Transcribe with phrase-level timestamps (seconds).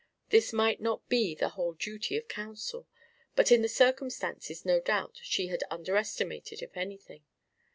[0.29, 2.87] This might not be the whole duty of counsel,
[3.35, 7.23] but in the circumstances no doubt she had underestimated, if anything.